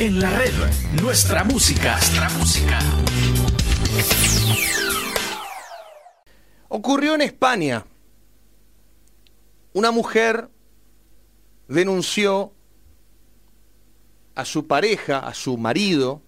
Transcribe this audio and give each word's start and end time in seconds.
En 0.00 0.18
la 0.18 0.30
red, 0.30 0.54
nuestra 1.02 1.44
música. 1.44 1.96
Nuestra 1.96 2.30
música. 2.30 2.78
Ocurrió 6.68 7.16
en 7.16 7.20
España. 7.20 7.84
Una 9.74 9.90
mujer 9.90 10.48
denunció 11.68 12.54
a 14.34 14.46
su 14.46 14.66
pareja, 14.66 15.18
a 15.18 15.34
su 15.34 15.58
marido, 15.58 16.22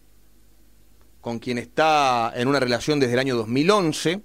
con 1.22 1.38
quien 1.38 1.56
está 1.56 2.30
en 2.36 2.48
una 2.48 2.60
relación 2.60 3.00
desde 3.00 3.14
el 3.14 3.20
año 3.20 3.36
2011, 3.36 4.20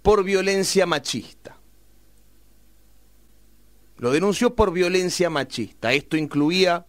por 0.00 0.22
violencia 0.22 0.86
machista. 0.86 1.58
Lo 3.96 4.12
denunció 4.12 4.54
por 4.54 4.72
violencia 4.72 5.28
machista. 5.28 5.92
Esto 5.92 6.16
incluía 6.16 6.86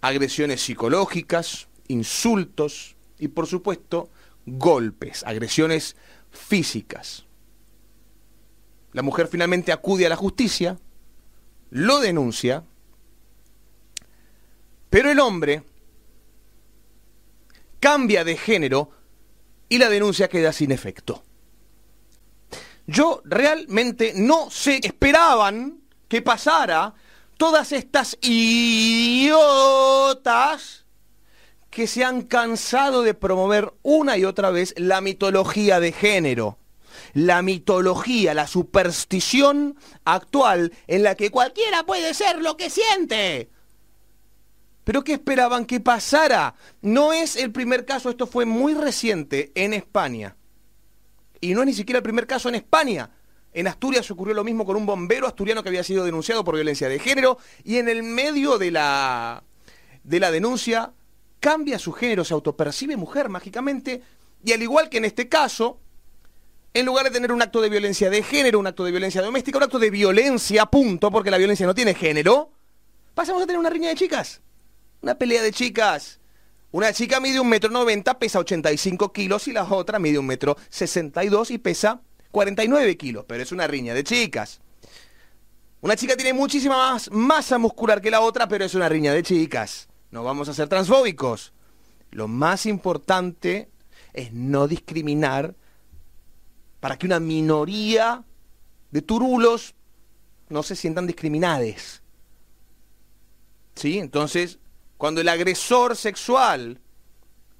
agresiones 0.00 0.62
psicológicas, 0.62 1.68
insultos 1.88 2.96
y 3.18 3.28
por 3.28 3.46
supuesto 3.46 4.10
golpes, 4.46 5.22
agresiones 5.24 5.96
físicas. 6.30 7.26
La 8.92 9.02
mujer 9.02 9.28
finalmente 9.28 9.72
acude 9.72 10.06
a 10.06 10.08
la 10.08 10.16
justicia, 10.16 10.78
lo 11.70 12.00
denuncia, 12.00 12.64
pero 14.88 15.10
el 15.10 15.20
hombre 15.20 15.62
cambia 17.78 18.24
de 18.24 18.36
género 18.36 18.90
y 19.68 19.78
la 19.78 19.88
denuncia 19.88 20.28
queda 20.28 20.52
sin 20.52 20.72
efecto. 20.72 21.22
Yo 22.86 23.22
realmente 23.24 24.12
no 24.16 24.50
sé, 24.50 24.80
esperaban 24.82 25.80
que 26.08 26.22
pasara 26.22 26.92
todas 27.40 27.72
estas 27.72 28.16
idiotas 28.20 29.34
que 31.70 31.86
se 31.86 32.04
han 32.04 32.20
cansado 32.20 33.00
de 33.02 33.14
promover 33.14 33.72
una 33.80 34.18
y 34.18 34.26
otra 34.26 34.50
vez 34.50 34.74
la 34.76 35.00
mitología 35.00 35.80
de 35.80 35.92
género. 35.92 36.58
La 37.14 37.40
mitología, 37.40 38.34
la 38.34 38.46
superstición 38.46 39.78
actual 40.04 40.74
en 40.86 41.02
la 41.02 41.14
que 41.14 41.30
cualquiera 41.30 41.84
puede 41.84 42.12
ser 42.12 42.42
lo 42.42 42.58
que 42.58 42.68
siente. 42.68 43.48
¿Pero 44.84 45.02
qué 45.02 45.14
esperaban 45.14 45.64
que 45.64 45.80
pasara? 45.80 46.56
No 46.82 47.14
es 47.14 47.36
el 47.36 47.52
primer 47.52 47.86
caso, 47.86 48.10
esto 48.10 48.26
fue 48.26 48.44
muy 48.44 48.74
reciente 48.74 49.50
en 49.54 49.72
España. 49.72 50.36
Y 51.40 51.54
no 51.54 51.62
es 51.62 51.66
ni 51.68 51.72
siquiera 51.72 52.00
el 52.00 52.02
primer 52.02 52.26
caso 52.26 52.50
en 52.50 52.56
España. 52.56 53.08
En 53.52 53.66
Asturias 53.66 54.10
ocurrió 54.10 54.34
lo 54.34 54.44
mismo 54.44 54.64
con 54.64 54.76
un 54.76 54.86
bombero 54.86 55.26
asturiano 55.26 55.62
que 55.62 55.68
había 55.68 55.82
sido 55.82 56.04
denunciado 56.04 56.44
por 56.44 56.54
violencia 56.54 56.88
de 56.88 56.98
género 56.98 57.38
y 57.64 57.76
en 57.78 57.88
el 57.88 58.02
medio 58.02 58.58
de 58.58 58.70
la, 58.70 59.42
de 60.04 60.20
la 60.20 60.30
denuncia 60.30 60.92
cambia 61.40 61.78
su 61.78 61.92
género, 61.92 62.24
se 62.24 62.34
autopercibe 62.34 62.96
mujer 62.96 63.28
mágicamente 63.28 64.02
y 64.44 64.52
al 64.52 64.62
igual 64.62 64.88
que 64.88 64.98
en 64.98 65.04
este 65.04 65.28
caso, 65.28 65.80
en 66.74 66.86
lugar 66.86 67.04
de 67.04 67.10
tener 67.10 67.32
un 67.32 67.42
acto 67.42 67.60
de 67.60 67.68
violencia 67.68 68.08
de 68.08 68.22
género, 68.22 68.58
un 68.58 68.66
acto 68.66 68.84
de 68.84 68.92
violencia 68.92 69.20
doméstica, 69.20 69.58
un 69.58 69.64
acto 69.64 69.78
de 69.78 69.90
violencia, 69.90 70.66
punto, 70.66 71.10
porque 71.10 71.30
la 71.30 71.38
violencia 71.38 71.66
no 71.66 71.74
tiene 71.74 71.94
género, 71.94 72.52
pasamos 73.14 73.42
a 73.42 73.46
tener 73.46 73.58
una 73.58 73.70
riña 73.70 73.88
de 73.88 73.96
chicas, 73.96 74.40
una 75.02 75.16
pelea 75.16 75.42
de 75.42 75.52
chicas. 75.52 76.18
Una 76.72 76.92
chica 76.92 77.18
mide 77.18 77.40
un 77.40 77.48
metro 77.48 77.68
noventa, 77.68 78.20
pesa 78.20 78.38
85 78.38 79.12
kilos 79.12 79.48
y 79.48 79.52
la 79.52 79.64
otra 79.64 79.98
mide 79.98 80.20
un 80.20 80.26
metro 80.26 80.56
62 80.68 81.50
y 81.50 81.58
pesa 81.58 82.00
49 82.30 82.96
kilos, 82.96 83.24
pero 83.26 83.42
es 83.42 83.52
una 83.52 83.66
riña 83.66 83.94
de 83.94 84.04
chicas. 84.04 84.60
Una 85.80 85.96
chica 85.96 86.14
tiene 86.16 86.34
muchísima 86.34 86.76
más 86.76 87.10
masa 87.10 87.58
muscular 87.58 88.00
que 88.00 88.10
la 88.10 88.20
otra, 88.20 88.46
pero 88.48 88.64
es 88.64 88.74
una 88.74 88.88
riña 88.88 89.14
de 89.14 89.22
chicas. 89.22 89.88
No 90.10 90.22
vamos 90.24 90.48
a 90.48 90.54
ser 90.54 90.68
transfóbicos. 90.68 91.52
Lo 92.10 92.28
más 92.28 92.66
importante 92.66 93.70
es 94.12 94.32
no 94.32 94.68
discriminar 94.68 95.54
para 96.80 96.98
que 96.98 97.06
una 97.06 97.20
minoría 97.20 98.24
de 98.90 99.02
turulos 99.02 99.74
no 100.48 100.62
se 100.62 100.76
sientan 100.76 101.06
discriminados. 101.06 102.02
¿Sí? 103.74 103.98
Entonces, 103.98 104.58
cuando 104.98 105.20
el 105.20 105.28
agresor 105.28 105.96
sexual 105.96 106.80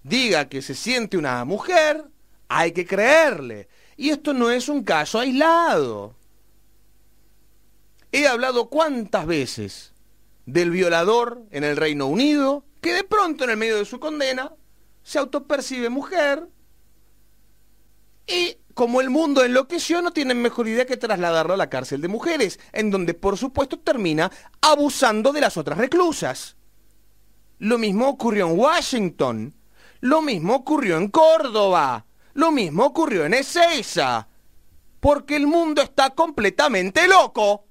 diga 0.03 0.49
que 0.49 0.61
se 0.61 0.75
siente 0.75 1.17
una 1.17 1.45
mujer, 1.45 2.05
hay 2.49 2.73
que 2.73 2.85
creerle. 2.85 3.69
Y 4.01 4.09
esto 4.09 4.33
no 4.33 4.49
es 4.49 4.71
un 4.71 4.83
caso 4.83 5.19
aislado. 5.19 6.15
He 8.11 8.27
hablado 8.27 8.71
cuántas 8.71 9.27
veces 9.27 9.93
del 10.47 10.71
violador 10.71 11.43
en 11.51 11.65
el 11.65 11.77
Reino 11.77 12.07
Unido 12.07 12.65
que 12.81 12.95
de 12.95 13.05
pronto 13.05 13.45
en 13.45 13.51
el 13.51 13.59
medio 13.59 13.77
de 13.77 13.85
su 13.85 14.01
condena 14.01 14.55
se 15.03 15.19
autopercibe 15.19 15.91
mujer 15.91 16.49
y 18.27 18.57
como 18.73 19.03
el 19.03 19.11
mundo 19.11 19.45
enloqueció 19.45 20.01
no 20.01 20.15
tienen 20.15 20.41
mejor 20.41 20.67
idea 20.67 20.87
que 20.87 20.97
trasladarlo 20.97 21.53
a 21.53 21.59
la 21.59 21.69
cárcel 21.69 22.01
de 22.01 22.09
mujeres, 22.09 22.59
en 22.73 22.91
donde 22.91 23.13
por 23.13 23.37
supuesto 23.37 23.81
termina 23.81 24.33
abusando 24.63 25.31
de 25.31 25.43
las 25.43 25.59
otras 25.59 25.77
reclusas. 25.77 26.57
Lo 27.59 27.77
mismo 27.77 28.09
ocurrió 28.09 28.47
en 28.47 28.59
Washington, 28.59 29.55
lo 30.01 30.23
mismo 30.23 30.55
ocurrió 30.55 30.97
en 30.97 31.09
Córdoba, 31.09 32.07
lo 32.35 32.53
mismo 32.53 32.87
ocurrió 32.87 33.25
en 33.25 33.35
Ezeiza. 33.35 34.29
Porque 35.01 35.37
el 35.37 35.47
mundo 35.47 35.83
está 35.83 36.11
completamente 36.11 37.09
loco. 37.09 37.67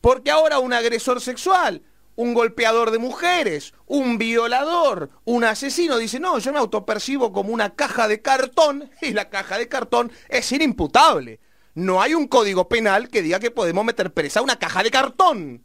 Porque 0.00 0.30
ahora 0.30 0.58
un 0.58 0.72
agresor 0.72 1.20
sexual, 1.20 1.82
un 2.16 2.34
golpeador 2.34 2.90
de 2.90 2.98
mujeres, 2.98 3.74
un 3.86 4.18
violador, 4.18 5.10
un 5.24 5.44
asesino 5.44 5.98
dice, 5.98 6.20
no, 6.20 6.38
yo 6.38 6.52
me 6.52 6.58
autopercibo 6.58 7.32
como 7.32 7.52
una 7.52 7.74
caja 7.74 8.08
de 8.08 8.20
cartón 8.22 8.90
y 9.00 9.12
la 9.12 9.28
caja 9.30 9.58
de 9.58 9.68
cartón 9.68 10.12
es 10.28 10.50
inimputable. 10.52 11.40
No 11.74 12.00
hay 12.00 12.14
un 12.14 12.28
código 12.28 12.68
penal 12.68 13.08
que 13.08 13.22
diga 13.22 13.40
que 13.40 13.50
podemos 13.50 13.84
meter 13.84 14.12
presa 14.12 14.40
a 14.40 14.42
una 14.44 14.58
caja 14.58 14.82
de 14.82 14.90
cartón. 14.90 15.64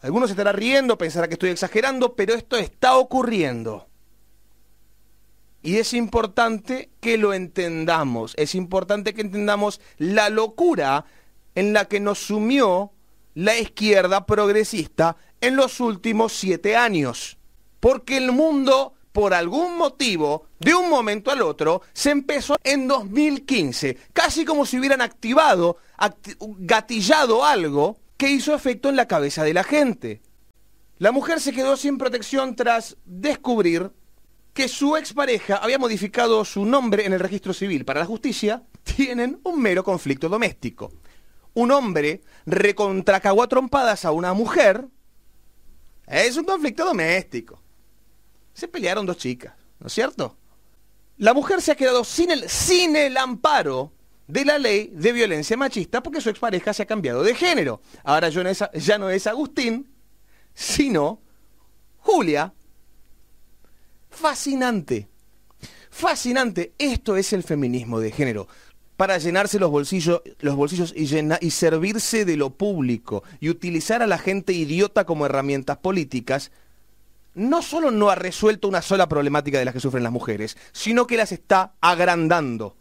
Algunos 0.00 0.28
se 0.28 0.32
estará 0.32 0.52
riendo, 0.52 0.98
pensará 0.98 1.28
que 1.28 1.34
estoy 1.34 1.50
exagerando, 1.50 2.14
pero 2.14 2.34
esto 2.34 2.56
está 2.56 2.96
ocurriendo. 2.96 3.88
Y 5.64 5.78
es 5.78 5.94
importante 5.94 6.90
que 7.00 7.16
lo 7.16 7.32
entendamos, 7.32 8.34
es 8.36 8.54
importante 8.54 9.14
que 9.14 9.22
entendamos 9.22 9.80
la 9.96 10.28
locura 10.28 11.06
en 11.54 11.72
la 11.72 11.86
que 11.86 12.00
nos 12.00 12.18
sumió 12.18 12.92
la 13.32 13.58
izquierda 13.58 14.26
progresista 14.26 15.16
en 15.40 15.56
los 15.56 15.80
últimos 15.80 16.34
siete 16.34 16.76
años. 16.76 17.38
Porque 17.80 18.18
el 18.18 18.30
mundo, 18.30 18.92
por 19.10 19.32
algún 19.32 19.78
motivo, 19.78 20.48
de 20.60 20.74
un 20.74 20.90
momento 20.90 21.30
al 21.30 21.40
otro, 21.40 21.80
se 21.94 22.10
empezó 22.10 22.56
en 22.62 22.86
2015, 22.86 23.96
casi 24.12 24.44
como 24.44 24.66
si 24.66 24.78
hubieran 24.78 25.00
activado, 25.00 25.78
gatillado 26.58 27.42
algo 27.42 27.96
que 28.18 28.28
hizo 28.30 28.54
efecto 28.54 28.90
en 28.90 28.96
la 28.96 29.08
cabeza 29.08 29.42
de 29.44 29.54
la 29.54 29.64
gente. 29.64 30.20
La 30.98 31.10
mujer 31.10 31.40
se 31.40 31.52
quedó 31.54 31.78
sin 31.78 31.96
protección 31.96 32.54
tras 32.54 32.98
descubrir 33.06 33.92
que 34.54 34.68
su 34.68 34.96
expareja 34.96 35.56
había 35.56 35.78
modificado 35.78 36.44
su 36.44 36.64
nombre 36.64 37.04
en 37.04 37.12
el 37.12 37.20
registro 37.20 37.52
civil 37.52 37.84
para 37.84 38.00
la 38.00 38.06
justicia, 38.06 38.62
tienen 38.84 39.40
un 39.42 39.60
mero 39.60 39.82
conflicto 39.82 40.28
doméstico. 40.28 40.92
Un 41.54 41.72
hombre 41.72 42.22
recontracagó 42.46 43.42
a 43.42 43.48
trompadas 43.48 44.04
a 44.04 44.12
una 44.12 44.32
mujer, 44.32 44.86
es 46.06 46.36
un 46.36 46.44
conflicto 46.44 46.84
doméstico. 46.84 47.60
Se 48.52 48.68
pelearon 48.68 49.04
dos 49.04 49.16
chicas, 49.16 49.54
¿no 49.80 49.88
es 49.88 49.92
cierto? 49.92 50.36
La 51.16 51.34
mujer 51.34 51.60
se 51.60 51.72
ha 51.72 51.76
quedado 51.76 52.04
sin 52.04 52.30
el, 52.30 52.48
sin 52.48 52.94
el 52.94 53.16
amparo 53.16 53.92
de 54.28 54.44
la 54.44 54.58
ley 54.58 54.90
de 54.92 55.12
violencia 55.12 55.56
machista 55.56 56.02
porque 56.02 56.20
su 56.20 56.30
expareja 56.30 56.72
se 56.72 56.84
ha 56.84 56.86
cambiado 56.86 57.24
de 57.24 57.34
género. 57.34 57.82
Ahora 58.04 58.28
ya 58.28 58.98
no 58.98 59.10
es 59.10 59.26
Agustín, 59.26 59.92
sino 60.54 61.20
Julia, 61.98 62.54
Fascinante. 64.14 65.08
Fascinante. 65.90 66.72
Esto 66.78 67.16
es 67.16 67.32
el 67.32 67.42
feminismo 67.42 68.00
de 68.00 68.10
género. 68.10 68.48
Para 68.96 69.18
llenarse 69.18 69.58
los 69.58 69.70
bolsillos, 69.70 70.22
los 70.40 70.54
bolsillos 70.54 70.94
y, 70.96 71.08
y 71.40 71.50
servirse 71.50 72.24
de 72.24 72.36
lo 72.36 72.50
público 72.50 73.24
y 73.40 73.48
utilizar 73.48 74.02
a 74.02 74.06
la 74.06 74.18
gente 74.18 74.52
idiota 74.52 75.04
como 75.04 75.26
herramientas 75.26 75.78
políticas, 75.78 76.52
no 77.34 77.62
solo 77.62 77.90
no 77.90 78.10
ha 78.10 78.14
resuelto 78.14 78.68
una 78.68 78.82
sola 78.82 79.08
problemática 79.08 79.58
de 79.58 79.64
las 79.64 79.74
que 79.74 79.80
sufren 79.80 80.04
las 80.04 80.12
mujeres, 80.12 80.56
sino 80.72 81.06
que 81.06 81.16
las 81.16 81.32
está 81.32 81.74
agrandando. 81.80 82.76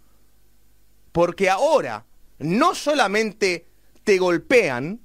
Porque 1.11 1.49
ahora 1.49 2.05
no 2.39 2.75
solamente 2.75 3.65
te 4.03 4.17
golpean, 4.17 4.99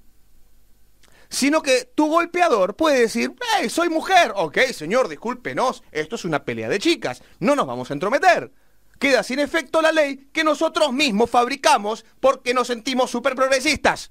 sino 1.28 1.62
que 1.62 1.90
tu 1.94 2.08
golpeador 2.08 2.76
puede 2.76 3.00
decir, 3.00 3.34
hey, 3.56 3.68
soy 3.68 3.88
mujer, 3.88 4.32
ok, 4.34 4.58
señor, 4.72 5.08
discúlpenos, 5.08 5.82
esto 5.92 6.16
es 6.16 6.24
una 6.24 6.44
pelea 6.44 6.68
de 6.68 6.78
chicas, 6.78 7.22
no 7.38 7.54
nos 7.54 7.66
vamos 7.66 7.90
a 7.90 7.94
entrometer. 7.94 8.52
Queda 8.98 9.22
sin 9.22 9.38
efecto 9.38 9.80
la 9.80 9.92
ley 9.92 10.28
que 10.32 10.42
nosotros 10.42 10.92
mismos 10.92 11.30
fabricamos 11.30 12.04
porque 12.18 12.52
nos 12.52 12.66
sentimos 12.66 13.10
súper 13.10 13.34
progresistas. 13.34 14.10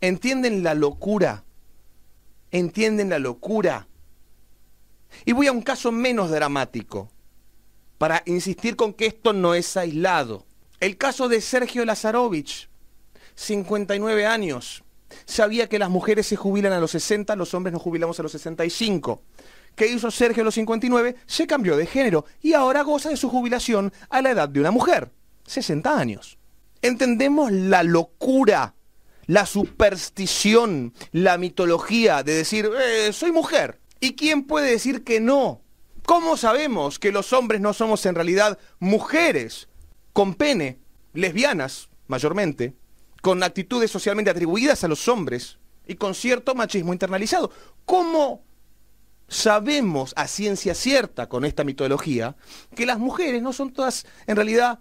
¿Entienden 0.00 0.62
la 0.64 0.74
locura 0.74 1.44
¿Entienden 2.50 3.10
la 3.10 3.18
locura? 3.18 3.88
Y 5.24 5.32
voy 5.32 5.46
a 5.46 5.52
un 5.52 5.62
caso 5.62 5.90
menos 5.92 6.30
dramático, 6.30 7.10
para 7.98 8.22
insistir 8.26 8.76
con 8.76 8.94
que 8.94 9.06
esto 9.06 9.32
no 9.32 9.54
es 9.54 9.76
aislado. 9.76 10.46
El 10.80 10.96
caso 10.96 11.28
de 11.28 11.40
Sergio 11.40 11.84
Lazarovich, 11.84 12.68
59 13.34 14.26
años. 14.26 14.84
Sabía 15.24 15.68
que 15.68 15.78
las 15.78 15.90
mujeres 15.90 16.26
se 16.26 16.36
jubilan 16.36 16.72
a 16.72 16.80
los 16.80 16.90
60, 16.92 17.36
los 17.36 17.54
hombres 17.54 17.72
nos 17.72 17.82
jubilamos 17.82 18.18
a 18.18 18.22
los 18.22 18.32
65. 18.32 19.22
¿Qué 19.74 19.86
hizo 19.88 20.10
Sergio 20.10 20.42
a 20.42 20.44
los 20.44 20.54
59? 20.54 21.16
Se 21.26 21.46
cambió 21.46 21.76
de 21.76 21.86
género 21.86 22.24
y 22.42 22.54
ahora 22.54 22.82
goza 22.82 23.10
de 23.10 23.16
su 23.16 23.28
jubilación 23.28 23.92
a 24.08 24.22
la 24.22 24.30
edad 24.30 24.48
de 24.48 24.60
una 24.60 24.70
mujer, 24.70 25.10
60 25.46 25.98
años. 25.98 26.38
Entendemos 26.82 27.52
la 27.52 27.82
locura, 27.82 28.74
la 29.26 29.44
superstición, 29.44 30.94
la 31.12 31.36
mitología 31.36 32.22
de 32.22 32.34
decir, 32.34 32.70
eh, 32.80 33.12
soy 33.12 33.32
mujer. 33.32 33.80
¿Y 34.00 34.14
quién 34.14 34.44
puede 34.44 34.70
decir 34.70 35.04
que 35.04 35.20
no? 35.20 35.62
¿Cómo 36.04 36.36
sabemos 36.36 36.98
que 36.98 37.12
los 37.12 37.32
hombres 37.32 37.60
no 37.60 37.72
somos 37.72 38.06
en 38.06 38.14
realidad 38.14 38.58
mujeres 38.78 39.68
con 40.12 40.34
pene, 40.34 40.78
lesbianas 41.12 41.88
mayormente, 42.06 42.74
con 43.26 43.42
actitudes 43.42 43.90
socialmente 43.90 44.30
atribuidas 44.30 44.84
a 44.84 44.88
los 44.88 45.08
hombres 45.08 45.58
y 45.84 45.96
con 45.96 46.14
cierto 46.14 46.54
machismo 46.54 46.92
internalizado? 46.92 47.50
¿Cómo 47.84 48.44
sabemos 49.26 50.12
a 50.14 50.28
ciencia 50.28 50.76
cierta 50.76 51.28
con 51.28 51.44
esta 51.44 51.64
mitología 51.64 52.36
que 52.76 52.86
las 52.86 53.00
mujeres 53.00 53.42
no 53.42 53.52
son 53.52 53.72
todas 53.72 54.06
en 54.28 54.36
realidad 54.36 54.78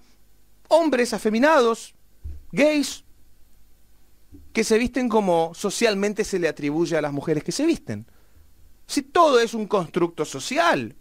hombres 0.68 1.12
afeminados, 1.12 1.96
gays, 2.52 3.04
que 4.54 4.64
se 4.64 4.78
visten 4.78 5.10
como 5.10 5.54
socialmente 5.56 6.24
se 6.24 6.38
le 6.38 6.48
atribuye 6.48 6.96
a 6.96 7.02
las 7.02 7.14
mujeres 7.14 7.44
que 7.44 7.52
se 7.52 7.66
visten? 7.66 8.06
Si 8.86 9.02
todo 9.02 9.40
es 9.40 9.56
un 9.56 9.66
constructo 9.66 10.24
social. 10.24 10.96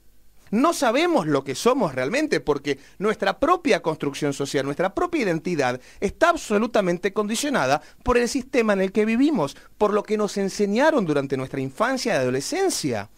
No 0.55 0.73
sabemos 0.73 1.27
lo 1.27 1.43
que 1.43 1.57
somos 1.57 1.97
realmente 1.97 2.39
porque 2.39 2.79
nuestra 2.99 3.41
propia 3.41 3.83
construcción 3.83 4.33
social, 4.33 4.65
nuestra 4.65 4.95
propia 4.95 5.23
identidad 5.23 5.81
está 5.99 6.29
absolutamente 6.29 7.13
condicionada 7.13 7.83
por 8.05 8.19
el 8.19 8.29
sistema 8.29 8.73
en 8.73 8.81
el 8.81 8.93
que 8.93 9.05
vivimos, 9.05 9.57
por 9.77 9.93
lo 9.93 10.05
que 10.05 10.17
nos 10.17 10.37
enseñaron 10.37 11.07
durante 11.07 11.37
nuestra 11.37 11.61
infancia 11.61 12.15
y 12.15 12.19
adolescencia. 12.19 13.11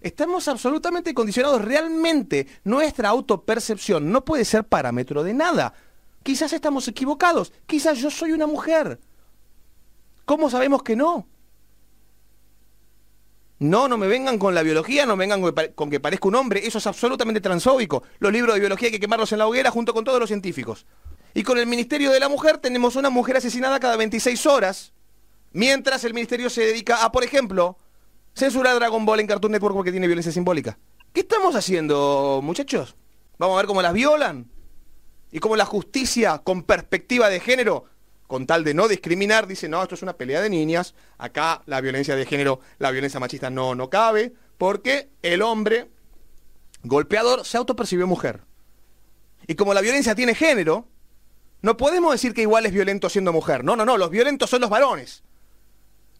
Estamos 0.00 0.48
absolutamente 0.48 1.12
condicionados. 1.12 1.60
Realmente 1.60 2.46
nuestra 2.64 3.10
autopercepción 3.10 4.10
no 4.10 4.24
puede 4.24 4.46
ser 4.46 4.64
parámetro 4.64 5.22
de 5.22 5.34
nada. 5.34 5.74
Quizás 6.22 6.54
estamos 6.54 6.88
equivocados. 6.88 7.52
Quizás 7.66 7.98
yo 7.98 8.10
soy 8.10 8.32
una 8.32 8.46
mujer. 8.46 8.98
¿Cómo 10.24 10.48
sabemos 10.48 10.82
que 10.82 10.96
no? 10.96 11.26
No, 13.58 13.88
no 13.88 13.96
me 13.96 14.06
vengan 14.06 14.38
con 14.38 14.54
la 14.54 14.62
biología, 14.62 15.06
no 15.06 15.16
me 15.16 15.26
vengan 15.26 15.70
con 15.74 15.88
que 15.88 15.98
parezca 15.98 16.28
un 16.28 16.34
hombre, 16.34 16.66
eso 16.66 16.76
es 16.76 16.86
absolutamente 16.86 17.40
transfóbico. 17.40 18.02
Los 18.18 18.32
libros 18.32 18.54
de 18.54 18.60
biología 18.60 18.88
hay 18.88 18.92
que 18.92 19.00
quemarlos 19.00 19.32
en 19.32 19.38
la 19.38 19.46
hoguera 19.46 19.70
junto 19.70 19.94
con 19.94 20.04
todos 20.04 20.20
los 20.20 20.28
científicos. 20.28 20.86
Y 21.32 21.42
con 21.42 21.56
el 21.58 21.66
Ministerio 21.66 22.10
de 22.10 22.20
la 22.20 22.28
Mujer 22.28 22.58
tenemos 22.58 22.96
una 22.96 23.08
mujer 23.08 23.38
asesinada 23.38 23.80
cada 23.80 23.96
26 23.96 24.44
horas, 24.46 24.92
mientras 25.52 26.04
el 26.04 26.12
Ministerio 26.12 26.50
se 26.50 26.62
dedica 26.62 27.02
a, 27.04 27.12
por 27.12 27.24
ejemplo, 27.24 27.78
censurar 28.34 28.74
Dragon 28.76 29.06
Ball 29.06 29.20
en 29.20 29.26
Cartoon 29.26 29.52
Network 29.52 29.74
porque 29.74 29.90
tiene 29.90 30.06
violencia 30.06 30.32
simbólica. 30.32 30.78
¿Qué 31.14 31.20
estamos 31.20 31.54
haciendo, 31.54 32.40
muchachos? 32.42 32.94
Vamos 33.38 33.54
a 33.54 33.58
ver 33.58 33.66
cómo 33.66 33.80
las 33.80 33.94
violan 33.94 34.50
y 35.32 35.38
cómo 35.38 35.56
la 35.56 35.64
justicia 35.64 36.38
con 36.38 36.62
perspectiva 36.62 37.30
de 37.30 37.40
género 37.40 37.84
con 38.26 38.46
tal 38.46 38.64
de 38.64 38.74
no 38.74 38.88
discriminar, 38.88 39.46
dice, 39.46 39.68
no, 39.68 39.82
esto 39.82 39.94
es 39.94 40.02
una 40.02 40.16
pelea 40.16 40.40
de 40.40 40.50
niñas, 40.50 40.94
acá 41.18 41.62
la 41.66 41.80
violencia 41.80 42.16
de 42.16 42.26
género, 42.26 42.60
la 42.78 42.90
violencia 42.90 43.20
machista 43.20 43.50
no, 43.50 43.74
no 43.74 43.90
cabe, 43.90 44.32
porque 44.58 45.10
el 45.22 45.42
hombre 45.42 45.88
golpeador 46.82 47.44
se 47.44 47.56
autopercibió 47.56 48.06
mujer. 48.06 48.42
Y 49.46 49.54
como 49.54 49.74
la 49.74 49.80
violencia 49.80 50.14
tiene 50.14 50.34
género, 50.34 50.88
no 51.62 51.76
podemos 51.76 52.12
decir 52.12 52.34
que 52.34 52.42
igual 52.42 52.66
es 52.66 52.72
violento 52.72 53.08
siendo 53.08 53.32
mujer. 53.32 53.64
No, 53.64 53.76
no, 53.76 53.84
no, 53.84 53.96
los 53.96 54.10
violentos 54.10 54.50
son 54.50 54.60
los 54.60 54.70
varones. 54.70 55.22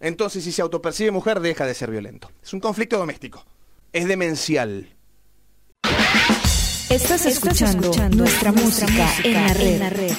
Entonces, 0.01 0.45
si 0.45 0.53
se 0.53 0.63
autopercibe 0.63 1.11
mujer, 1.11 1.41
deja 1.41 1.67
de 1.67 1.75
ser 1.75 1.91
violento. 1.91 2.31
Es 2.43 2.53
un 2.53 2.61
conflicto 2.61 2.99
doméstico. 2.99 3.45
Es 3.93 4.07
demencial. 4.07 4.91
Estás 6.91 7.27
escuchando, 7.27 7.93
nuestra, 8.11 8.53
música, 8.53 9.09
En 9.25 9.79
la 9.81 9.91
red. 9.91 10.13